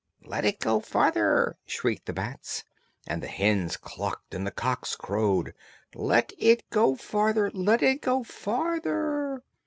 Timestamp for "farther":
0.79-1.59, 6.95-7.51, 8.23-9.43